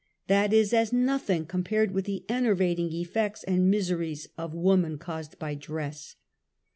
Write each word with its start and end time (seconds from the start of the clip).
That 0.25 0.51
is 0.51 0.73
as 0.73 0.91
nothing 0.91 1.45
compared 1.45 1.91
with 1.91 2.05
the 2.05 2.25
enervating 2.27 2.89
eftects 2.89 3.43
and 3.47 3.69
miseries 3.69 4.29
of 4.35 4.55
woman 4.55 4.97
caused 4.97 5.37
by 5.37 5.53
dress. 5.53 6.15